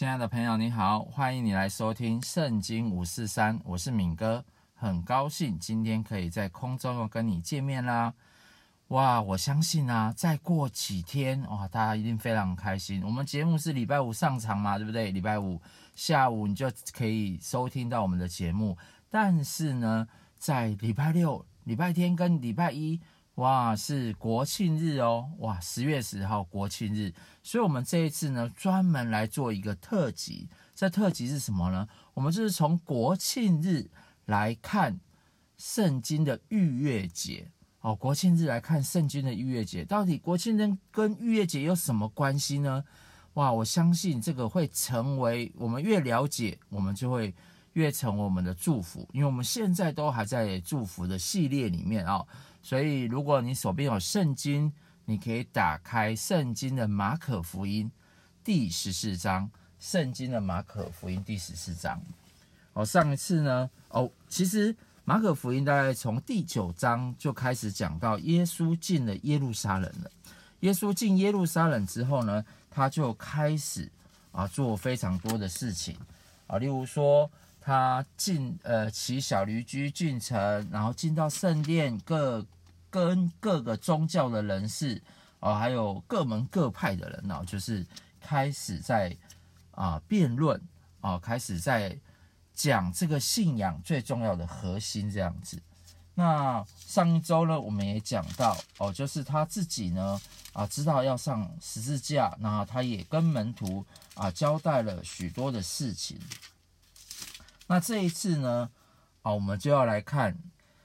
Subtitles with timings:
[0.00, 4.42] 亲爱的朋友，你好，欢迎你来收听《圣经五四三》，我是敏哥，
[4.74, 8.14] 很高兴今天可以在空中又跟你见面啦。
[8.88, 13.04] 哇，我相信啊，再过几天哇，大家一定非常开心。
[13.04, 15.10] 我们节目是礼拜五上场嘛，对不对？
[15.10, 15.60] 礼拜五
[15.94, 18.78] 下午你就可以收听到我们的节目。
[19.10, 20.08] 但是呢，
[20.38, 22.98] 在礼拜六、礼拜天跟礼拜一，
[23.40, 27.10] 哇，是国庆日哦，哇，十月十号国庆日。
[27.42, 30.46] 所以，我们这一次呢，专门来做一个特辑。
[30.74, 31.88] 这特辑是什么呢？
[32.12, 33.88] 我们就是从国庆日
[34.26, 35.00] 来看
[35.56, 37.50] 圣经的逾越节。
[37.80, 42.84] 哦，国庆日来看圣经的逾越节，到底国庆日跟逾越节有什么关系呢？
[43.34, 47.34] 哇，我相信这个会成为我们越了解，我们就会
[47.72, 52.22] 越成为我们的祝福，因为我们现在都还在祝福的系列里面啊、
[52.62, 54.72] 所以，如果你手边有圣经，
[55.04, 57.90] 你可以打开圣经的马可福音
[58.44, 62.00] 第十四章，圣经的马可福音第十四章。
[62.72, 64.76] 哦，上一次呢，哦，其实。
[65.02, 70.10] 马可福音大概从第九章就开始讲到耶稣进了耶路撒冷了。
[70.60, 73.90] 耶稣进耶路撒冷之后呢，他就开始
[74.30, 75.96] 啊做非常多的事情
[76.46, 77.28] 啊，例如说
[77.60, 82.44] 他进呃骑小驴駒进城，然后进到圣殿，各
[82.88, 85.00] 跟各个宗教的人士
[85.38, 87.86] 啊，还有各门各派的人呢，就是
[88.20, 89.16] 开始在
[89.70, 90.60] 啊辩论
[91.00, 91.96] 啊，开始在。
[92.52, 95.58] 讲这个信仰最重要的核心这样子。
[96.14, 100.20] 那上一周呢，我们也讲到哦，就是他自己呢
[100.52, 106.18] 啊，知道要上十字架，那他也跟门徒啊交代了许多的事情。
[107.70, 108.68] 那这一次呢，
[109.22, 110.36] 啊，我们就要来看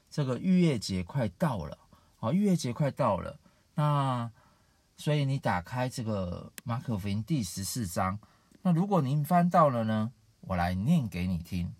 [0.07, 1.79] 这个逾越节快到了，
[2.19, 3.39] 啊，逾越节快到了。
[3.73, 4.31] 那
[4.95, 8.19] 所以你打开这个马可福音第十四章，
[8.61, 10.11] 那如果您翻到了呢？
[10.41, 11.73] 我来念给你听。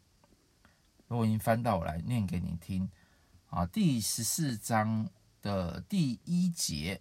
[1.08, 2.90] 如果您翻到，我来念给你听。
[3.52, 5.08] 啊，第十四章
[5.44, 7.00] 的第一节，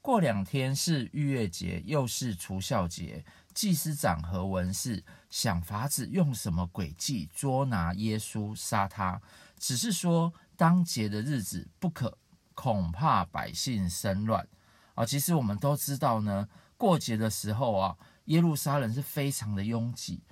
[0.00, 3.24] 过两天是逾越节，又是除孝节。
[3.56, 9.18] 祭司长和文士想法子用什么诡计捉拿耶稣，杀他。
[9.58, 12.18] 只是说当节的日子不可，
[12.52, 14.46] 恐怕百姓生乱。
[14.94, 16.46] 啊，其实我们都知道呢，
[16.76, 17.96] 过节的时候啊，
[18.26, 20.22] 耶路撒冷是非常的拥挤。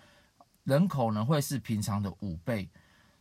[0.65, 2.69] 人口呢会是平常的五倍，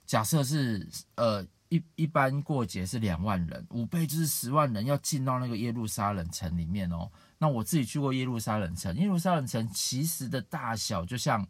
[0.05, 0.85] 假设是
[1.15, 7.09] 呃一一般过节是两万人，五倍就是十万人要进到那个耶路撒冷城里面哦。
[7.43, 11.45] 那我自己去过耶路撒冷城，耶路撒冷城其实的大小就像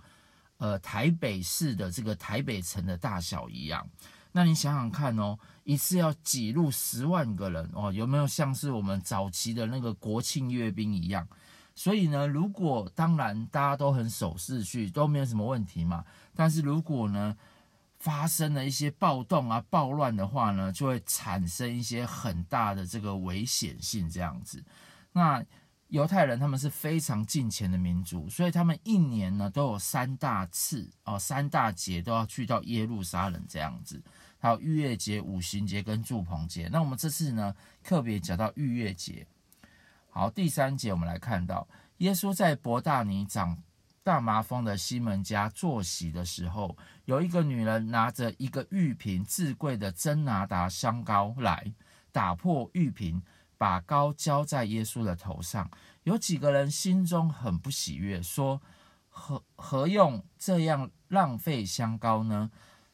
[0.58, 3.88] 呃台北市的这个台北城的大小一样。
[4.32, 11.28] 那你想想看哦，一次要挤入十万个人哦，有没有像是我们早期的那个国庆阅兵一样？
[11.76, 16.04] 所以呢，如果当然大家都很守秩序，都没有什么问题嘛。
[16.34, 17.38] 但是如果呢
[18.00, 24.64] 发生了一些暴动啊、暴乱的话呢，就会产生一些很大的这个危险性这样子。
[25.12, 25.46] 那
[25.94, 34.02] 犹太人他们是非常敬虔的民族，所以他们一年呢都有三大次哦，三大节都要去到耶路撒冷这样子。
[34.40, 36.68] 还有逾越节、五旬节跟住棚节。
[36.72, 39.24] 那我们这次呢特别讲到逾越节。
[40.10, 41.68] 好，第三节我们来看到，
[41.98, 43.56] 耶稣在伯大尼长
[44.02, 51.72] 大麻风的西门家坐席的时候，有一个女人拿着一个玉瓶至贵的真拿达香膏来，
[52.12, 53.22] 打破玉瓶，
[53.58, 55.70] 把膏浇在耶稣的头上。
[56.04, 58.62] 有几个人心中很不喜悦，说：
[59.10, 62.52] 何何用这样浪费香膏呢？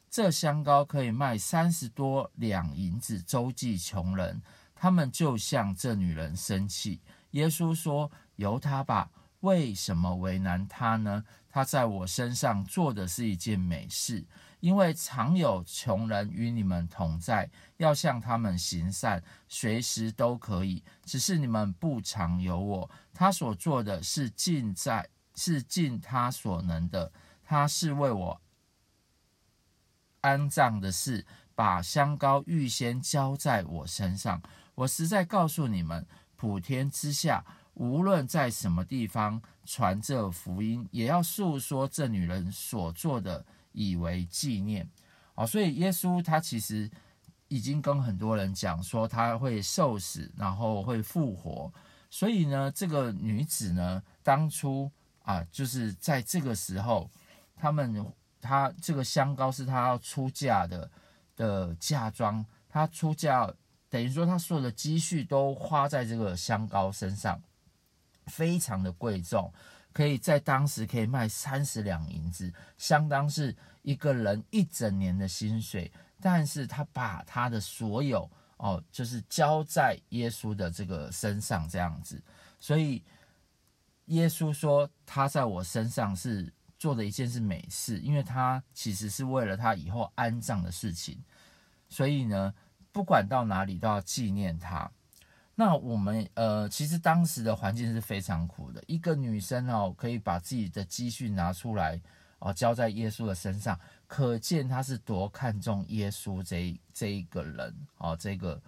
[0.08, 4.42] 这香膏可以卖三十多两银子，周济穷人。
[4.74, 7.02] 他们就向这女人生气。
[7.32, 9.10] 耶稣说：“由她吧，
[9.40, 11.22] 为什么为难她呢？
[11.50, 14.24] 她在我身上做的是一件美事，
[14.60, 20.82] 因为常有穷人与你们同在，要向他们行善，随时都可以。
[21.04, 22.90] 只是你们不常有我。
[23.12, 27.12] 他所做的是尽在，是尽他所能的。
[27.42, 28.40] 他是为我
[30.20, 34.40] 安葬的事，把香膏预先浇在我身上。”
[34.76, 36.06] 我实在告诉你们，
[36.36, 44.88] 普天之下，无论在什么地方传这福音，也要述说这女人所做的，以为纪念。
[45.34, 46.90] 哦，所以耶稣他其实
[47.48, 51.72] 已经跟很多人讲说他会受死，然后会复活。
[52.10, 54.90] 所以呢，这个女子呢，当初
[55.22, 57.10] 啊，就是在这个时候，
[57.56, 58.04] 他们
[58.40, 60.90] 她这个香膏是她要出嫁的
[61.36, 63.52] 的嫁妆，她出嫁。
[63.88, 67.42] 等于说，他所有的积蓄都花在这个香膏身上，
[68.26, 69.52] 非常的贵重，
[69.92, 75.90] 可以在当时可以卖三十两银子，相当是一个人一整年的薪水。
[76.22, 82.22] 但是他把他的所有哦，就是交在耶稣的这个身上这样子，
[82.58, 83.02] 所以
[84.06, 91.18] 耶稣说他在我身上是做的一件是美事，因为他其实是为了他以后安葬的事情，
[91.88, 92.52] 所以呢，
[92.92, 94.90] 不管到哪里都要纪念他。
[95.60, 102.00] 那我们呃，其实当时的环境是非常苦的，一个女生哦，可以把自己的积蓄拿出来
[102.38, 103.78] 哦，交在耶稣的身上。
[104.06, 108.58] 可见他是多看重耶稣这这一个人哦，这个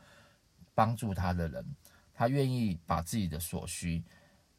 [0.74, 1.64] 帮助他的人，
[2.12, 4.04] 他愿意把自己的所需。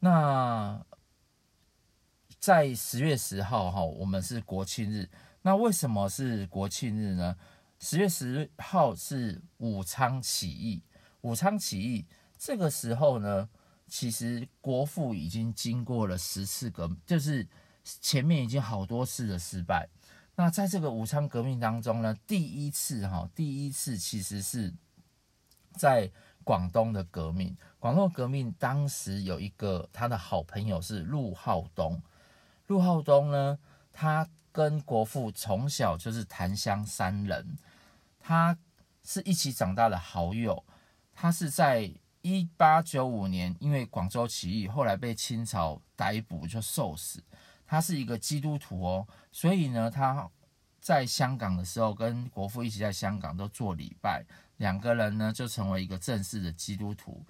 [0.00, 0.84] 那
[2.40, 5.08] 在十月十号哈，我们是国庆日。
[5.42, 7.36] 那为什么是国庆日呢？
[7.78, 10.82] 十月十号是武昌起义。
[11.20, 12.04] 武昌起义
[12.44, 13.48] 这个时候呢，
[13.88, 17.48] 其实国父已经经过了十次革命，就是
[18.02, 19.88] 前面已经好多次的失败。
[20.36, 24.74] 那在这个武昌革命当中呢，第一次哈，第一次其实是
[25.72, 26.12] 在
[26.44, 27.56] 广东的革命。
[27.78, 32.02] 广东革命当时有一个他的好朋友是陆浩东，
[32.66, 33.58] 陆浩东呢，
[33.90, 37.56] 他跟国父从小就是檀香三人，
[38.20, 38.58] 他
[39.02, 40.62] 是一起长大的好友。
[41.16, 41.90] 他是在
[42.24, 47.22] 一八九五年因为广州起义，后来被清朝逮捕就受死。
[47.66, 50.26] 他是一个基督徒哦，所以呢，他
[50.80, 54.24] 在香港的时候跟国父一起在香港都做礼拜，
[54.56, 57.22] 两个人呢就成为一个正式的基督徒。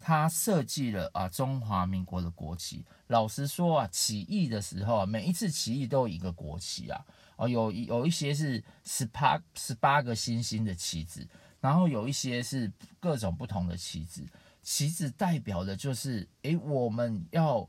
[0.00, 2.86] 他设计了啊中华民国的国旗。
[3.08, 7.04] 老实说啊，起义的时候，每一次起义都有一个国旗啊，
[7.36, 11.28] 哦有有一些是十八十八个星星的旗子，
[11.60, 14.26] 然后有一些是各种不同的旗子，
[14.62, 17.68] 旗子代表的就是诶我们要。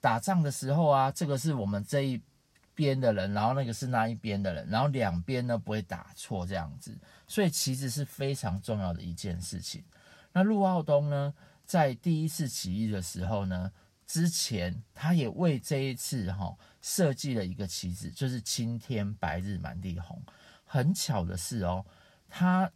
[0.00, 2.22] 打仗的时候啊，这个是我们这一
[2.72, 6.96] 边的人，然后那个是那一边的人，然后两边呢不会打错这样子，
[7.26, 9.82] 所以旗子是非常重要的一件事情。
[10.32, 11.34] 那陆浩东呢，
[11.66, 13.72] 在第一次起义的时候呢，
[14.06, 20.22] 之前他也为这一次哈设计了一个旗子，就是青天白日满地红。
[20.64, 21.84] 很巧的是哦，
[22.28, 22.70] 他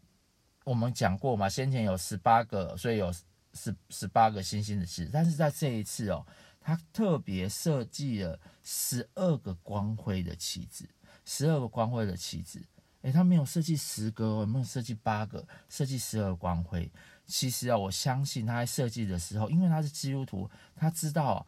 [0.64, 3.12] 我们讲过嘛，先前有十八个，所以有
[3.54, 6.26] 十十八个星星的旗，但是在这一次哦。
[6.64, 10.88] 他特别设计了十二个光辉的旗子，
[11.24, 12.64] 十二个光辉的旗子，
[13.00, 16.88] 诶，他没有设计十个，没有设计八个，设计十二光辉。
[17.26, 21.44] 其实啊，我相信他在设计的时候，因为他是基督徒，他知道，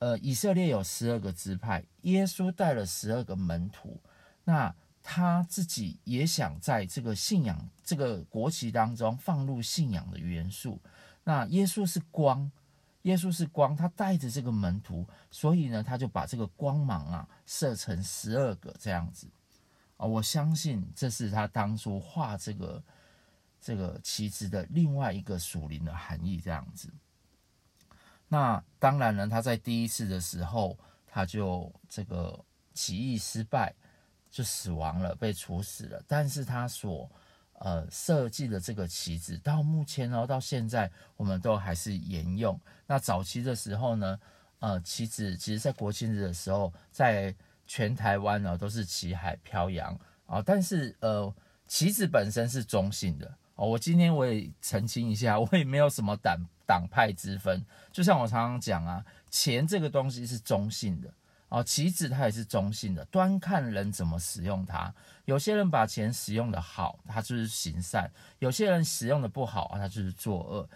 [0.00, 4.02] 呃，以色列有十二个支派，耶稣带了十二个门徒，
[4.42, 4.74] 那
[5.08, 10.80] 他自己也想在这个信仰这个国旗当中放入信仰的元素。
[11.22, 12.50] 那耶稣是光。
[13.02, 19.28] 耶稣是光，他带着这个门徒，所以呢，他就把这个光芒啊设成十二个这样子
[19.96, 20.04] 啊。
[20.04, 22.82] 我相信这是他当初画这个
[23.60, 26.92] 这个旗帜的另外一个属灵的含义这样子。
[28.26, 30.76] 那当然呢，他在第一次的时候，
[31.06, 32.44] 他就这个
[32.74, 33.72] 起义失败，
[34.36, 36.02] 就死亡了，被处死了。
[36.06, 37.10] 但是他所
[37.54, 42.60] 呃，设计的这个旗子到目前呢，到现在我们都还是沿用。
[42.86, 44.20] 那早期的时候呢，
[44.58, 47.34] 呃，旗子其实在国庆日的时候，在
[47.66, 50.42] 全台湾呢都是旗海飘扬啊。
[50.44, 51.34] 但是呃，
[51.66, 53.66] 旗子本身是中性的哦。
[53.66, 57.64] 我今天我也澄清一下，我也没有什么党党派之分。
[57.90, 61.08] 就像我常常讲啊，钱这个东西是中性的。
[61.48, 64.92] 哦，旗子它也是中性的，端看人怎么使用它。
[65.26, 68.04] 有些人把钱使用的好，他就是行善；
[68.40, 70.68] 有些人使用的不好，他就是作恶。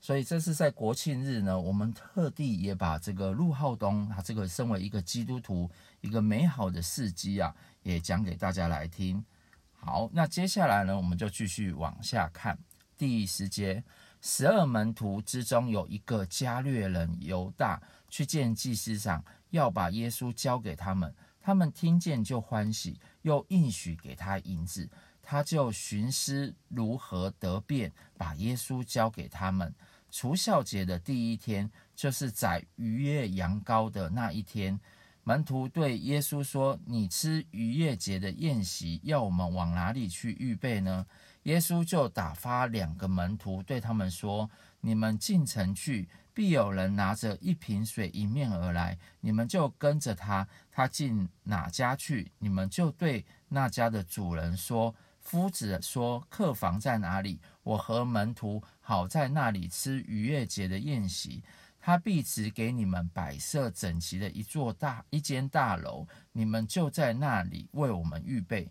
[0.00, 5.70] 所以这是在国庆日呢，我们特地也把这个陆浩东他这个身为一个基督徒
[6.00, 9.24] 一个美好的事迹啊，也讲给大家来听。
[9.72, 12.58] 好，那接下来呢，我们就继续往下看
[12.96, 13.84] 第十节。
[14.20, 19.24] 十二门徒之中有一个加略人犹大去见祭司长。
[19.52, 24.90] 要把耶稣交给他们，他们听见就欢喜，又应许给他银子，
[25.22, 29.72] 他就寻思如何得便把耶稣交给他们。
[30.10, 34.78] 除酵节的第一天，就是宰逾越羊羔的那一天，
[35.24, 41.06] 门徒对耶稣说：“你吃逾越节的宴席，要我们往哪里去预备呢？”
[41.44, 44.48] 耶稣就打发两个门徒对他们说
[44.80, 50.46] ：“你们进城去。”必有人拿着一瓶水迎面而来，你们就跟着他。
[50.70, 57.38] 他进哪家去，你们就对那家的主人说：“夫子说，客房在哪里？
[57.62, 61.42] 我和门徒好在那里吃逾越节的宴席。”
[61.84, 68.70] 他必指给你们摆设整齐的一座大一间大楼，你们就在那里为我们预备。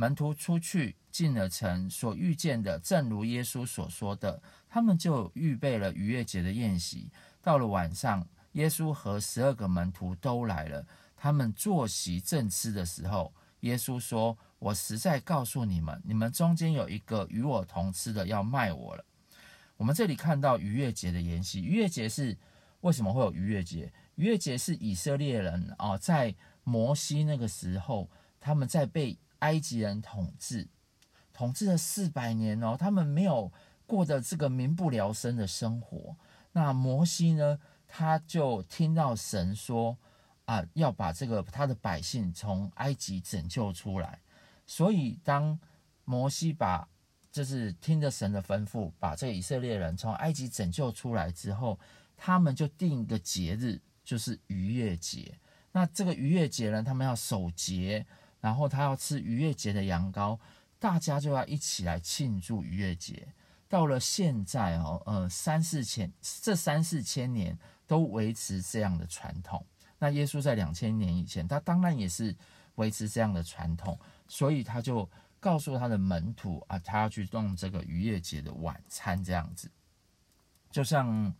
[0.00, 7.10] 门徒出去进了城，所遇见的正如耶稣所说的，他们就预备了逾越节的宴席。
[7.42, 10.86] 到了晚上，耶稣和十二个门徒都来了。
[11.16, 19.04] 他们坐席正吃的时候，耶稣说：“我实在告诉你们，你们中间有一个与我同吃的要卖我了。”
[19.76, 21.60] 我们这里看到逾越节的宴席。
[21.60, 22.38] 逾越节是
[22.82, 23.92] 为什么会有逾越节？
[24.14, 30.68] 逾越节是以色列人啊，在摩西那个时候，他们在被埃及人统治，
[31.32, 33.52] 统治了四百年哦，他们没有
[33.86, 36.16] 过着这个民不聊生的生活。
[36.52, 39.96] 那摩西呢，他就听到神说
[40.46, 44.20] 啊，要把这个他的百姓从埃及拯救出来。
[44.66, 45.58] 所以当
[46.04, 46.88] 摩西把
[47.30, 51.78] 就是听着神的吩咐，把这个以色列人从埃及拯救出来之后，
[52.16, 55.38] 他们就定一个节日，就是逾越节。
[55.70, 58.04] 那这个逾越节呢，他们要守节。
[58.40, 60.38] 然后他要吃逾越节的羊羔，
[60.78, 63.34] 大家就要一起来庆祝逾越节。
[63.68, 66.10] 到了现在哦，呃，三四千
[66.42, 69.64] 这三四千年都维持这样的传统。
[69.98, 72.34] 那耶稣在两千年以前，他当然也是
[72.76, 75.06] 维持这样的传统，所以他就
[75.40, 79.70] 告诉他的门徒啊，他要去弄这个逾越节的晚餐，这样子，
[80.70, 81.34] 就像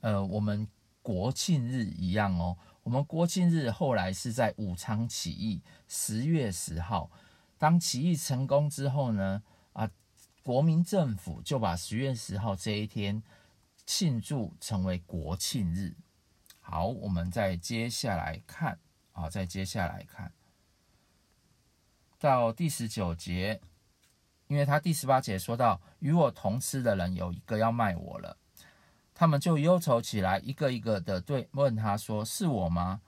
[0.00, 0.68] 呃我们
[1.00, 2.58] 国庆日一样哦。
[2.88, 7.10] 我们国庆日后来是在武昌起义，十月十号。
[7.58, 9.42] 当起义成功之后呢，
[9.74, 9.90] 啊，
[10.42, 13.22] 国民政府就把十月十号这一天
[13.84, 15.94] 庆祝成为国庆日。
[16.60, 18.78] 好，我们再接下来看，
[19.12, 20.32] 啊，再接下来看
[22.18, 23.60] 到第十九节，
[24.46, 28.38] 因为他第十八节说到，与我同吃的人有一个要卖我了。
[29.18, 33.00] 他们就忧愁起来，一个一个的对问他说：“是我吗？”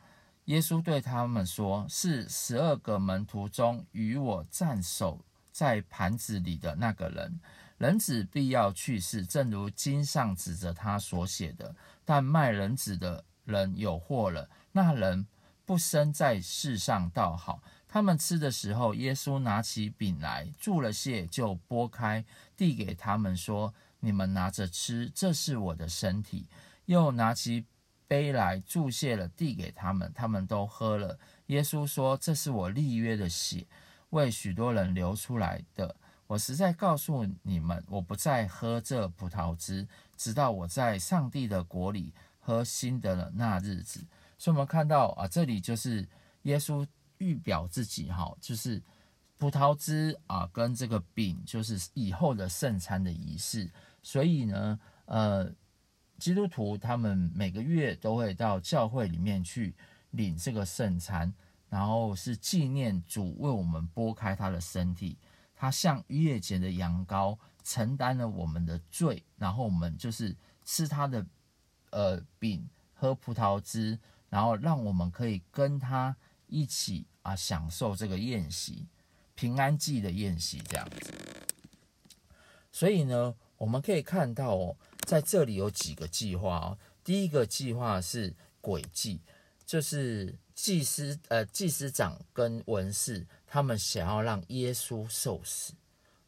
[0.47, 7.41] 耶稣对他们说：“是十二个门徒中与我站守在盘子里的那个人。
[7.79, 11.73] 人子必要去世，正如经上指着他所写的。
[12.05, 14.51] 但卖人子的人有祸了。
[14.73, 15.25] 那人
[15.65, 22.25] 不生在世上倒好。”他们吃的时候，耶稣拿起饼来，祝了谢，就拨开，
[22.57, 23.73] 递给他们说。
[24.01, 26.49] 你们拿着吃，这是我的身体。
[26.87, 27.67] 又拿起
[28.09, 31.17] 杯来，祝谢了，递给他们，他们都喝了。
[31.47, 33.67] 耶稣说：“这是我立约的血，
[34.11, 35.95] 为许多人流出来的。
[36.27, 44.05] 我实在告诉你们，我不再喝这葡萄汁，直到我在上帝的国里喝新的了那日子。”
[44.37, 46.09] 所以，我们看到啊，这里就是
[46.43, 46.85] 耶稣
[47.19, 48.83] 预表自己，哈，就是
[49.39, 53.71] 葡萄汁啊，跟这个饼，就是以后的圣餐的仪式。
[54.03, 55.53] 所以呢，呃，
[56.19, 59.75] 基督徒他们每个月都会到教会里面去
[60.13, 61.33] 领这个圣餐，
[61.69, 65.19] 然后是纪念主为我们擘开他的身体，
[65.55, 71.27] 他像逾越节的羊羔承担了我们的罪，然后我们就是吃他的
[71.91, 73.99] 呃饼，喝葡萄汁，
[74.31, 76.17] 然后让我们可以跟他
[76.47, 78.89] 一起啊享受这个宴席，
[79.35, 81.13] 平安祭的宴席这样子。
[82.73, 83.35] 所以呢。
[83.61, 84.75] 我们可以看到哦，
[85.07, 86.79] 在这里有几个计划哦。
[87.05, 89.21] 第一个计划是诡计，
[89.67, 95.75] 就是祭司呃祭司长跟文士他们想要让耶稣受死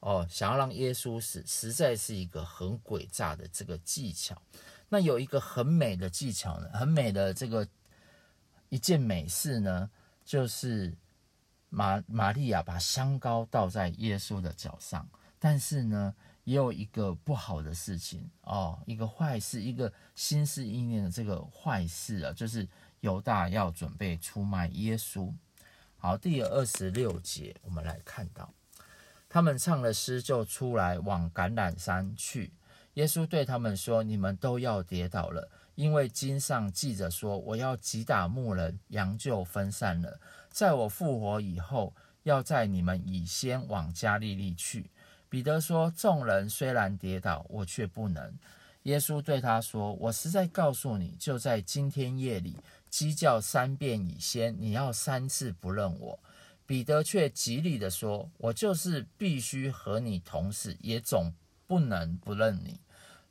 [0.01, 4.37] 哦，想要让耶稣死，实在是一个很诡诈的这个技巧。
[4.91, 7.67] 那有一个很美的技巧呢，很美的这个
[8.69, 9.91] 一件美事呢，
[10.23, 10.95] 就是
[11.71, 15.09] 玛玛利亚把香膏倒在耶稣的脚上，
[15.39, 16.15] 但是呢。
[16.45, 22.69] 也有一个不好的事情哦，一个坏事，一个心思意念的这个坏事啊，就是
[23.01, 25.33] 犹大要准备出卖耶稣。
[25.97, 28.53] 好，第二十六节，我们来看到，
[29.29, 32.53] 他们唱了诗，就出来往橄榄山去。
[32.95, 40.21] 耶稣对他们说：“你们都要跌倒了，因为经上记着说，我要击打牧人，羊就分散了。
[40.51, 41.95] 在我复活以后，
[42.25, 44.91] 要在你们以先往加利利去。”
[45.33, 48.39] 彼得说：“众人虽然跌倒，我却不能。”
[48.85, 52.59] 耶稣对他说：“我实在告诉你，就在今天夜里，
[52.91, 56.21] 鸡叫三遍以先，你要三次不认我。”
[56.67, 61.33] 彼得却极力地说：“我就是必须和你同死，也总
[61.67, 62.79] 不能不认你。”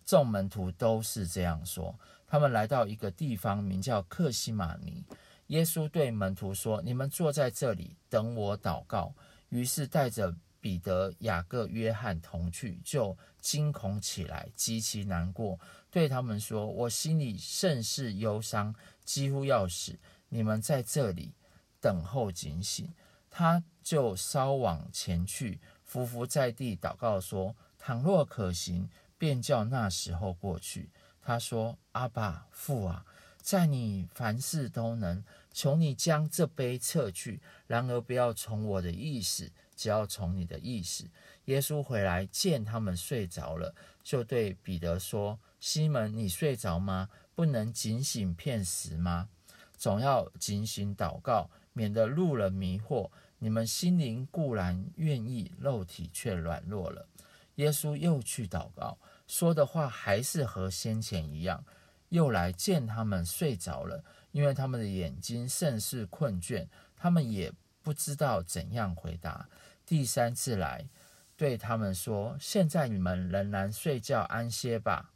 [0.04, 1.94] 众门徒都是这样说。
[2.28, 5.06] 他们来到一个地方，名叫克西马尼。
[5.48, 9.14] 耶稣对门徒说：“你们坐在这里，等我祷告。”
[9.50, 20.00] 于是带着彼得、雅各、约翰同去，就惊恐起来，极其难过，对他们说：“我心里甚是忧伤，几乎要死。
[20.30, 21.34] 你们在这里
[21.82, 22.94] 等候警醒。”
[23.34, 28.88] 他就稍往前去，伏伏在地祷告说：“倘若可行，
[29.18, 30.90] 便叫那时候过去。”
[31.24, 33.06] 他说：“阿爸父啊，
[33.42, 37.42] 在你凡事都能，求你将这杯撤去。
[37.68, 39.52] 然而不要从我的意思。”
[39.82, 41.10] 只要从你的意思，
[41.46, 43.74] 耶稣回来见他们睡着了，
[44.04, 47.10] 就对彼得说：“西门，你睡着吗？
[47.34, 49.28] 不能警醒片时吗？
[49.76, 53.10] 总要警醒祷告，免得入了迷惑。
[53.40, 57.08] 你们心灵固然愿意，肉体却软弱了。”
[57.56, 61.66] 耶稣又去祷告，说的话还是和先前一样。
[62.10, 69.50] 又来见他们睡着了，因为他们的眼睛甚是困倦，他们也不知道怎样回答。
[69.86, 70.88] 第三次来，
[71.36, 75.12] 对他们说：“现在你们仍然睡觉安歇吧，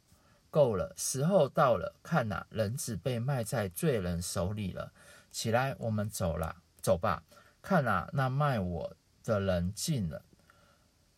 [0.50, 1.94] 够了，时候到了。
[2.02, 4.92] 看哪，人子被卖在罪人手里了。
[5.30, 7.22] 起来，我们走了，走吧。
[7.62, 10.22] 看啊，那卖我的人进了。”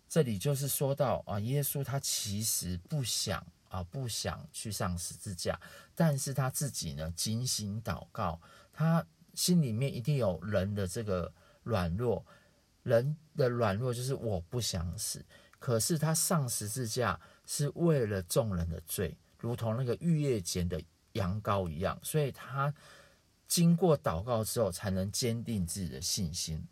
[0.08, 5.60] 这里就是说到啊，耶稣他其实不想啊，不想去上十字架，
[5.94, 8.40] 但是他自己呢，警醒祷告，
[8.72, 12.24] 他心里面一定有人的这个软弱。
[12.88, 15.24] 人的软弱就是我不想死，
[15.58, 22.74] 可是他上十字架是为了众人的罪，如同那个逾越节的羊羔一样，所以他
[23.46, 26.66] 经过祷告之后，才能坚定自己的信心。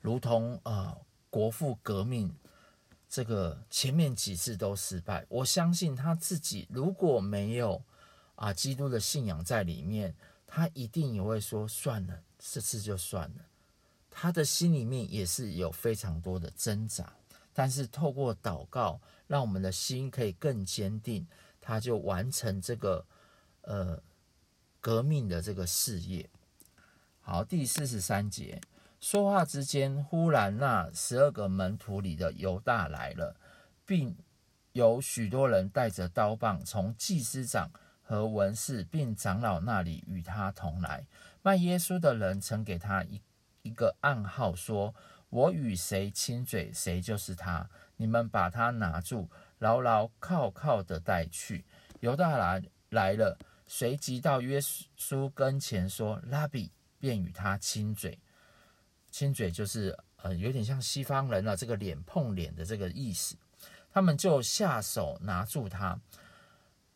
[0.00, 2.32] 如同啊、呃，国父革命
[3.08, 7.82] 这个前面几次都失败，我相信他自己如果没有
[8.34, 10.14] 啊基督的信仰在里面，
[10.46, 13.44] 他一定也会说算了，这次就算了。
[14.18, 17.12] 他的心里面也是有非常多的挣扎，
[17.52, 21.26] 但是透过祷告，让我们的心可以更坚定，
[21.60, 23.04] 他就完成这个
[23.60, 24.02] 呃
[24.80, 26.30] 革命的这个事业。
[27.20, 28.58] 好，第四十三节，
[29.00, 33.36] 说话之间，忽然那十二个门徒里的犹大来了，
[33.84, 34.16] 并
[34.72, 37.70] 有许多人带着刀棒从祭司长
[38.02, 41.06] 和文士并长老那里与他同来。
[41.42, 43.20] 卖耶稣的人曾给他一。
[43.66, 44.94] 一个暗号说
[45.28, 47.68] ：“我与谁亲嘴，谁就是他。
[47.96, 51.64] 你们把他拿住，牢牢靠靠的带去。”
[51.98, 58.16] 犹大来来了，随即到耶稣跟前说：“拉比，便与他亲嘴。
[59.10, 63.36] 亲嘴就是呃，有点像西方人啊，这个脸碰脸的这个意思。
[63.90, 65.98] 他们就下手拿住他。”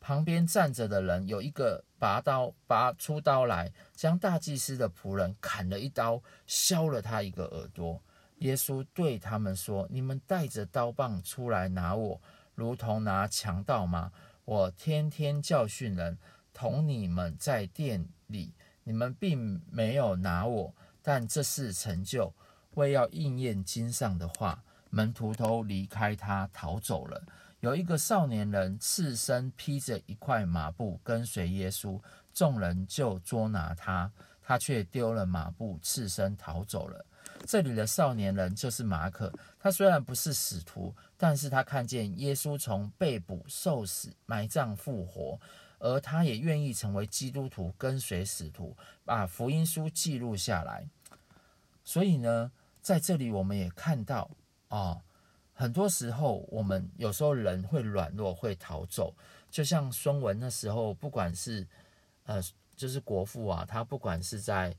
[0.00, 8.02] 旁边站着的人有一个拔刀，拔出刀来，将大祭司的仆人砍了一刀，削了他一个耳朵。
[8.38, 12.20] 耶稣对他们说：“你们带着刀棒出来拿我，
[12.54, 14.10] 如同拿强盗吗？
[14.46, 16.18] 我天天教训人，
[16.54, 22.32] 同你们在店里，你们并没有拿我，但这是成就，
[22.72, 27.22] 为要应验经上的话。”门徒都离开他，逃走了。
[27.60, 32.00] 有一个少年人赤身披着一块麻布跟随耶稣，
[32.32, 34.10] 众人就捉拿他，
[34.42, 37.04] 他却丢了麻布，赤身逃走了。
[37.46, 45.38] 这里的少年人就是马可，他虽然不是使徒，但是他看见耶稣从被捕、受死、埋葬、复活，
[45.78, 50.88] 而他也愿意成为基督徒，跟随使徒，把福音书记录下来。
[51.84, 54.30] 所以呢，在这里我们也看到
[54.68, 54.78] 啊。
[54.78, 55.02] 哦
[55.60, 59.14] 很多时候，我们有时候人会软弱，会逃走。
[59.50, 61.66] 就像孙文那时候，不管是
[62.24, 62.42] 呃，
[62.74, 64.74] 就是国父啊，他不管是在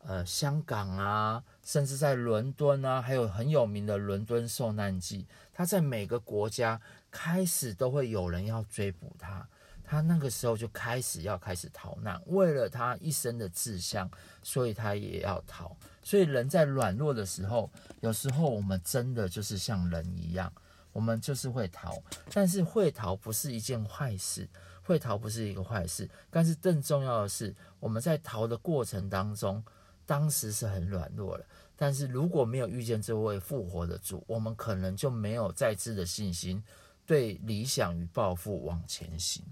[0.00, 6.78] 呃香港啊，甚至在伦敦啊，还有很有名的伦敦受难记，他在每个国家
[7.10, 9.48] 开始都会有人要追捕他，
[9.92, 14.10] 他那个时候就开始要开始逃难，为了他一生的志向，
[14.42, 15.76] 所以他也要逃。
[16.02, 20.50] 所以人在软弱的时候，有时候我们真的就是像人一样，
[20.94, 22.02] 我们就是会逃。
[22.32, 24.48] 但是会逃不是一件坏事，
[24.82, 26.08] 会逃不是一个坏事。
[26.30, 29.62] 但是更重要的是，我们在逃的过程当中，
[30.06, 31.44] 当时是很软弱的。
[31.76, 36.64] 但是如果没有遇见这位复活的主，我们可能就没有再次的信心，
[37.04, 39.44] 对理想与抱负往前行。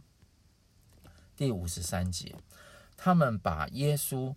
[1.41, 2.37] 第五十三节，
[2.99, 4.35] 他们把耶稣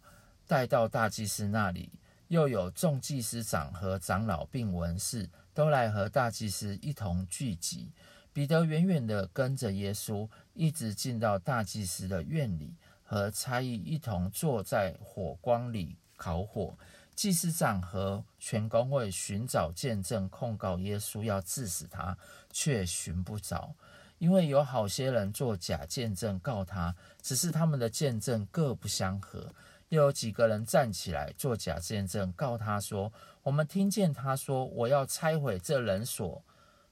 [0.47, 1.91] 带到大祭司那里。
[2.29, 7.91] 又有众祭司长和长老并文士都来和大祭司一同聚集。
[8.31, 16.77] 彼得远远地跟着耶稣，一直进到大祭司的院里，和差役一同坐在火光里烤火。
[17.13, 22.17] 祭司长和全公会寻找见证控告耶稣，要治死他，
[22.49, 23.75] 却寻不着，
[24.23, 29.53] 因为有好些人做假见证告他，只是他们的见证各不相合。
[29.89, 33.11] 又有几个人站起来做假见证告他说
[33.43, 36.41] ：“我们听见他说，我要拆毁这人所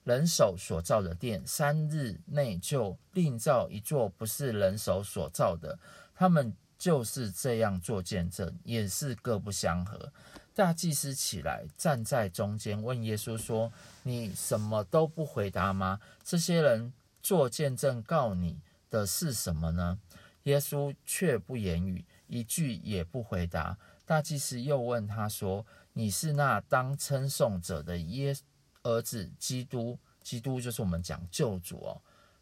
[0.03, 5.79] 人手所造的殿，三日内就另造一座不是人手所造的。”
[6.13, 6.53] 他们。
[6.81, 10.11] 就是这样做见证，也是各不相合。
[10.55, 15.99] 大祭司起来站在中间，问耶稣说：“你什么都不回答吗？
[16.23, 16.91] 这些人
[17.21, 19.99] 做见证告你的是什么呢？”
[20.43, 23.77] 耶稣却不言语，一句也不回答。
[24.05, 28.35] 大祭司又问他说：“你是那当称颂者的耶
[28.83, 29.99] 儿子基督？
[30.23, 32.01] 基督就是我们讲救主哦，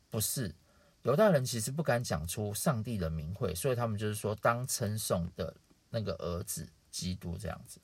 [0.10, 0.56] 不是。”
[1.04, 5.56] 犹大人其实不敢讲出上帝的名讳，所以他们就是说当称颂的
[5.90, 7.80] 那个儿子基督这样子。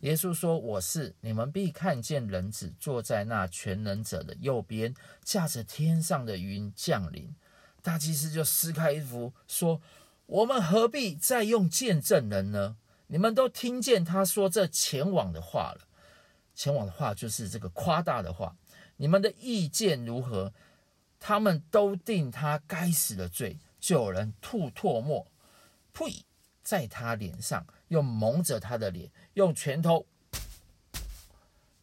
[0.00, 7.34] 耶稣说：“我是，你们必看见人子坐在那全能者的右边，驾着天上的云降临。”
[7.82, 9.80] 大祭司就撕开衣服说
[10.26, 12.76] ：“我们何必再用见证人呢？
[13.08, 15.88] 你们都听见他说这前往的话了。
[16.54, 18.56] 前往的话就是这个夸大的话。
[18.96, 20.52] 你们的意见如何？”
[21.20, 25.26] 他们都定他该死的罪，就有人吐唾沫，
[25.92, 26.24] 呸，
[26.62, 30.06] 在他脸上，又蒙着他的脸，用拳头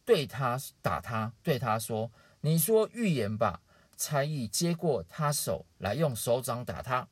[0.04, 2.10] 对他打他，对他说
[2.42, 3.62] ：“你说预言吧。”
[3.98, 7.08] 差役接过他手来，用手掌打他。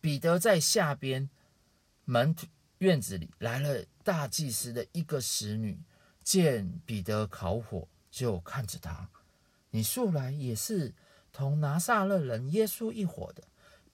[0.00, 1.28] 彼得在下边
[2.06, 2.34] 门
[2.78, 5.78] 院子里来了大祭司的一个使女，
[6.22, 9.10] 见彼得烤火，就看着他。
[9.68, 10.94] 你素来也是
[11.30, 13.44] 同拿撒勒人耶稣一伙的，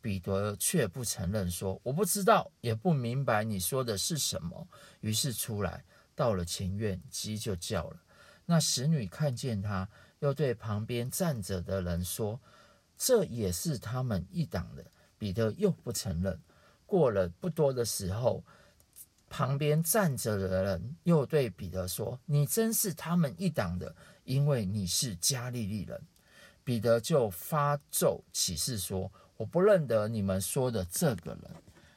[0.01, 4.67] 彼得却不承认，说：“我不知道，也不明白你说的是什么。”
[5.01, 5.85] 于是出来
[6.15, 7.97] 到了前院，鸡就叫了。
[8.47, 9.89] 那使女看见他，
[10.21, 12.41] 又对旁边站着的人说
[12.99, 14.85] ：“这也是他们一党的。”
[15.19, 16.41] 彼得又不承认。
[16.87, 18.43] 过了不多的时候，
[19.29, 26.01] 旁边站着的人又对彼得说：“你真是他们一党的。”因为你是加利利人，
[26.63, 29.11] 彼得就发咒起誓说
[29.41, 31.51] ：“我不认得你们说的这个人。”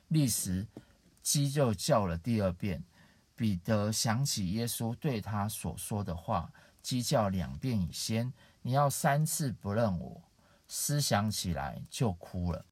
[0.07, 0.65] 立时，
[1.21, 2.81] 鸡就叫了第二遍。
[3.35, 6.49] 彼得想起耶稣对他所说的话
[6.81, 10.21] ：“鸡叫两遍以先，你要三次不认我。”
[10.69, 12.65] 思想起来就哭了。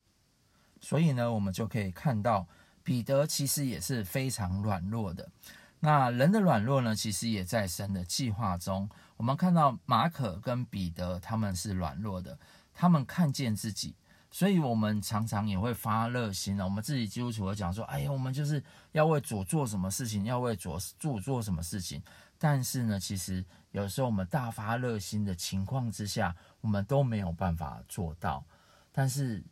[0.80, 2.48] 所以呢，我们就可以看到
[2.82, 5.30] 彼得其实也是非常软弱的。
[5.82, 8.90] 那人的软弱呢，其实也在神的计划中。
[9.18, 12.40] 我们看到马可跟彼得他们是软弱的，
[12.74, 13.96] 他们看见自己，
[14.32, 16.63] 所以我们常常也会发热心了。
[16.63, 18.63] 我们自己基督徒会讲说：“哎呀，我们就是
[18.94, 22.02] 要为主做什么事情，要为主做做什么事情。”
[22.39, 28.44] 但是呢，其实有时候我们大发热心的情况之下，我们都没有办法做到。
[28.91, 29.44] 但是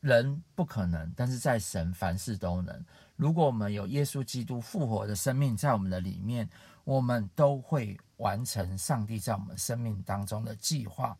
[0.00, 2.84] 人不可能，但是在神凡事都能。
[3.16, 6.48] 如果我们有耶稣基督复活的生命在我们的里面，
[6.84, 11.16] 我们都会完成上帝在我们生命当中的计划。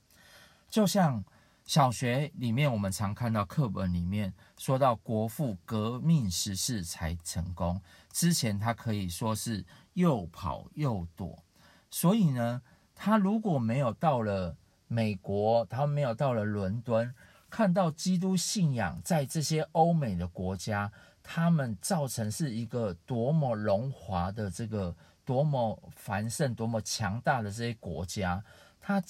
[0.68, 1.24] 就像
[1.68, 7.78] 小学里面，我们常看到课本里面说到国父革命时事才成功，
[8.10, 11.44] 之前他可以说是又跑又躲。
[11.90, 12.62] 所以呢，
[12.94, 17.14] 他如果没有到了美国，他没有到了伦敦，
[17.50, 20.90] 看到基督信仰在这些欧美的国家。
[21.22, 28.42] 他们造成是一个多么荣华的这个多么繁盛、多么强大的这些国家，
[28.80, 29.02] 他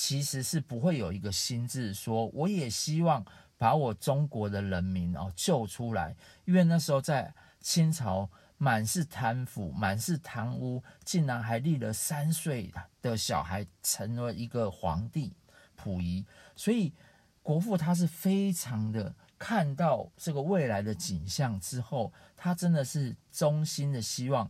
[0.00, 15.34] 其实是不会有一个心智说，我也希望把我中国的人民哦救出来，因为那时候在清朝满是贪腐、满是贪污，竟然还立了三岁的小孩成了一个皇帝
[15.76, 16.94] 溥仪，所以
[17.42, 19.12] 国父他是非常的。
[19.36, 24.48] 看到这个未来的景象之后，他真的是衷心的希望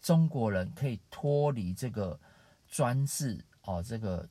[0.00, 2.18] 中国人可以脱离这个
[2.66, 4.26] 专制哦，这个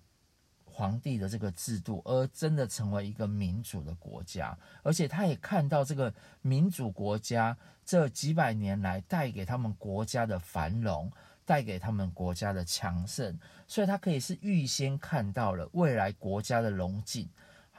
[0.75, 4.57] 皇帝的这个制度，而真的成为一个民主的国家。
[4.83, 11.09] 而且他也看到这个民主国家这几百年来带给他们国家的繁荣，
[11.45, 17.29] 带给他们国家的强盛，所以他可以是预先看到了未来国家的荣景。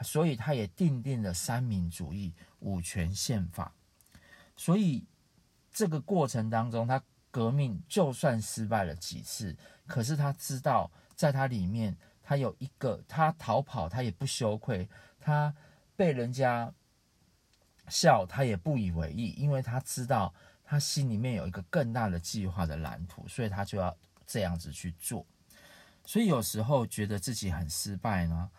[0.02, 3.72] 所以他也订定了三民主义五权宪法。
[4.56, 5.04] 所以
[5.72, 9.56] 这个过程当中，他革命就算失败了几次，
[9.86, 11.96] 可是他知道，在他里面，
[12.28, 14.88] 他有一个，他逃跑他也不羞愧，
[15.20, 15.54] 他
[15.94, 16.72] 被人家
[17.88, 20.34] 笑，他也不以为意，因为他知道
[20.64, 25.24] 他心里面有一个更大的计划的蓝图，所以他就要这样子去做。
[26.04, 28.50] 所以有时候觉得自己很失败呢，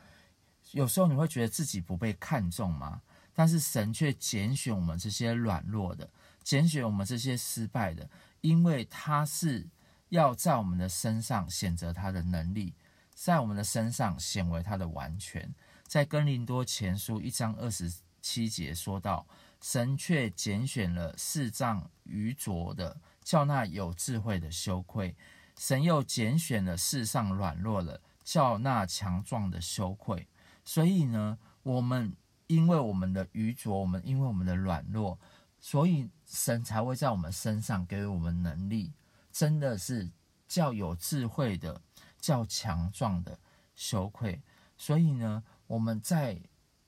[0.71, 3.01] 有时候你会觉得自己不被看重吗？
[3.33, 6.09] 但是神却拣选我们这些软弱的，
[6.41, 9.67] 拣选我们这些失败的，因为他是
[10.07, 12.73] 要在我们的身上显著他的能力，
[13.17, 15.51] 在我们的身上显为他的完全。
[15.87, 19.25] 在哥林多前书一章二十七节说到，
[19.59, 25.15] 神却拣选了世上愚拙的，叫那有智慧的羞愧；
[25.57, 30.27] 神又拣选了世上软弱的，叫那强壮的羞愧。
[30.63, 35.17] 所以呢，我们因为我们的愚拙，我们因为我们的软弱，
[35.59, 38.93] 所以神才会在我们身上给予我们能力，
[39.31, 40.07] 真的是
[40.47, 41.81] 叫有智慧的，
[42.19, 43.37] 较强壮的
[43.75, 44.41] 羞愧。
[44.77, 46.39] 所以呢，我们在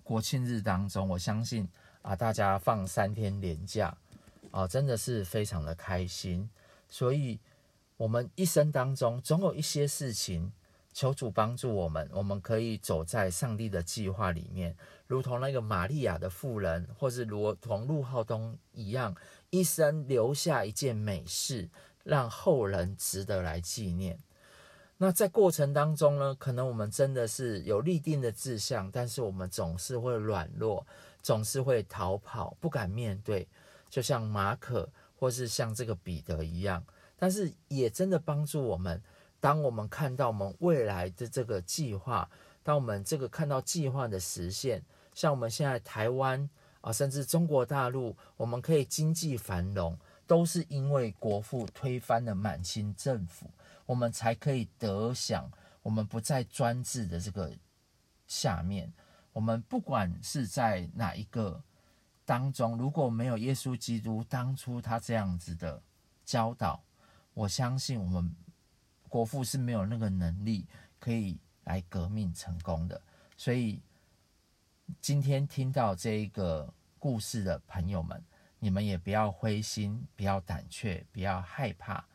[0.04, 1.68] 国庆日当中，我相信
[2.02, 3.96] 啊，大家放三天连假
[4.52, 6.50] 啊，真的是非常的开心。
[6.88, 7.40] 所以，
[7.98, 10.52] 我们一生当中总有一些事情，
[10.94, 19.16] 求主帮助我们，我们可以走在上帝的计划里面，如同那个玛利亚的妇人，或是如同陆浩东一样，
[19.52, 21.70] 一生留下一件美事，
[22.04, 24.18] 让后人值得来纪念。
[25.02, 30.86] 那在过程当中呢，可能我们真的是有立定的志向，但是我们总是会软弱，
[31.22, 33.48] 总是会逃跑，不敢面对，
[33.90, 36.84] 就像马可或是像这个彼得一样。
[37.16, 39.02] 但是也真的帮助我们，
[39.40, 42.30] 当我们看到我们未来的这个计划，
[42.62, 44.84] 当我们这个看到计划的实现，
[45.14, 46.50] 像我们现在台湾
[46.82, 53.50] 啊，甚至中国大陆，我们可以经济繁荣，都是因为国父推翻了满清政府。
[53.90, 57.52] 我们才可以得享，我们不在专制的这个
[58.28, 58.94] 下面。
[59.34, 61.60] 我们不管是在哪一个
[62.24, 65.82] 当中，如果没有耶稣基督当初他这样子的
[66.24, 66.84] 教导，
[67.34, 68.32] 我相信我们
[69.08, 70.68] 国父是没有那个能力
[71.00, 73.02] 可以来革命成功的。
[73.36, 73.82] 所以
[75.02, 78.24] 今天听到这一个故事的朋友们，
[78.60, 82.06] 你们也不要灰心，不要胆怯，不要害怕。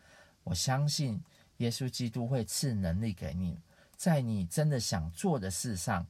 [0.45, 1.21] 我相信。
[1.59, 3.59] 耶稣基督会赐能力给你，
[3.97, 6.07] 在你真的想做的事上，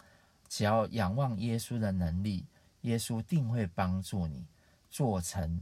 [0.49, 2.47] 只要仰望耶稣的能力，
[2.83, 4.47] 耶稣定会帮助你
[4.91, 5.61] 做成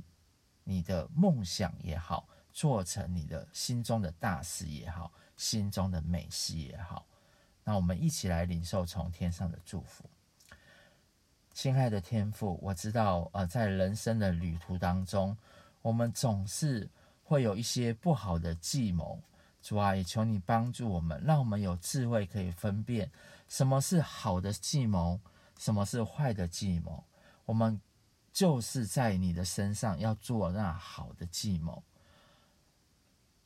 [0.64, 7.04] 你的梦想也好，做成你的心中的大事也好，心中的美事也好。
[7.64, 10.04] 那我们一起来领受从天上的祝福。
[11.52, 15.36] 亲爱的天父，我知道，呃，在人生的旅途当中，
[15.82, 16.88] 我们总是
[17.24, 19.20] 会有一些不好的计谋。
[19.62, 23.08] 主啊，也求你帮助我们，让我们有智慧可以分辨
[23.46, 25.20] 什么是好的计谋，
[25.56, 27.04] 什么是坏的计谋。
[27.44, 27.80] 我们
[28.32, 31.80] 就是在你的身上要做那好的计谋。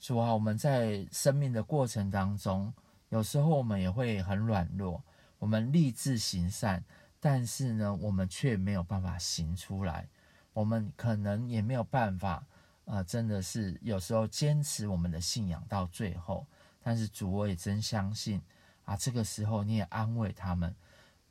[0.00, 2.72] 主啊，我们在生命的过程当中，
[3.10, 5.04] 有时候我们也会很软弱，
[5.38, 6.82] 我们立志行善，
[7.20, 10.08] 但是呢，我们却没有办法行出来，
[10.54, 12.46] 我们可能也没有办法。
[12.86, 16.46] 啊、真的是有时候坚持我们的信仰到最后，
[16.80, 18.40] 但是主，我也真相信
[18.84, 20.72] 啊，这个时候你也安慰他们，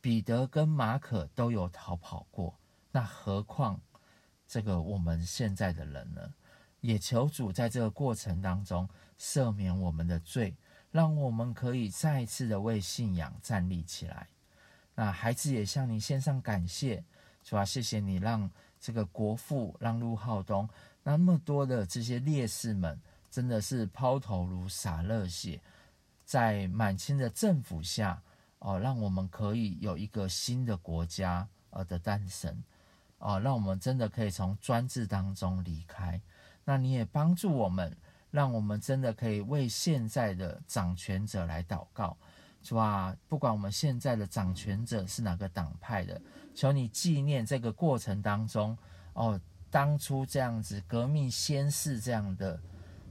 [0.01, 2.53] 彼得跟马可都有逃跑过，
[2.91, 3.79] 那何况
[4.45, 6.33] 这个我们现在的人呢？
[6.81, 8.87] 也求主在这个过程当中
[9.17, 10.53] 赦免我们的罪，
[10.91, 14.27] 让我们可以再一次的为信仰站立起来。
[14.93, 17.03] 那孩子也向你献上感谢，
[17.43, 20.69] 主啊，谢谢你让这个国父让陆浩东。
[21.07, 25.61] 那么多的这些烈士们，真的是抛头颅洒热血，
[26.25, 28.19] 在满清的政府下，
[28.57, 32.63] 哦，让我们可以有一个新的国家呃的诞生，
[33.19, 36.19] 哦，让我们真的可以从专制当中离开。
[36.63, 37.95] 那你也帮助我们，
[38.31, 42.17] 让我们真的可以为现在的掌权者来祷告，
[42.63, 43.15] 是吧？
[43.27, 46.19] 不管我们现在的掌权者是哪个党派的，
[46.55, 48.75] 求你纪念这个过程当中，
[49.13, 49.39] 哦。
[49.75, 52.57] 当初这样子革命先士这样的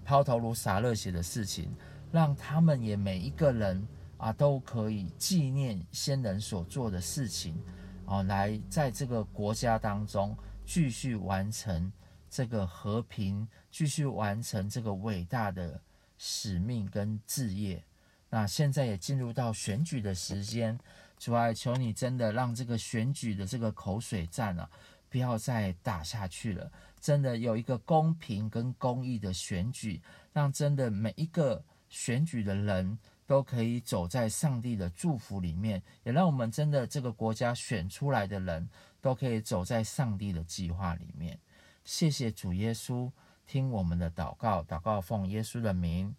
[0.03, 1.70] 抛头颅洒热血的事情，
[2.11, 7.62] 让他们也每一个人啊都可以纪念先人所做的事情，
[8.07, 11.92] 啊，来在这个国家当中继续完成
[12.31, 15.79] 这个和平，继续完成这个伟大的
[16.16, 17.85] 使命跟志业。
[18.31, 20.81] 那现在也进入到选举的时间，
[21.18, 24.70] 主啊，求你真的让这个选举的这个口水战啊。
[25.14, 26.72] 不要再打下去了！
[27.00, 38.68] 真的有一个公平跟公义的选举，让真的每一个选举的人都可以走在上帝的祝福里面，也让我们真的这个国家选出来的人
[39.00, 41.38] 都可以走在上帝的计划里面。
[41.85, 43.09] 谢谢主耶稣，
[43.46, 46.12] 听我们的祷告，祷告奉耶稣的名。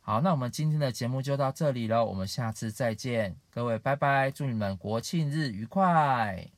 [0.00, 6.53] 好，那我们今天的节目就到这里了，我们下次再见，各位拜拜，祝你们国庆日愉快。